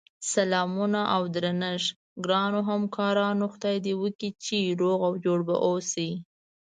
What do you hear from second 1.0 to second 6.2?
اودرنښت ګراونوهمکارانو خدای دی وکړی چی روغ اوجوړبه اووسی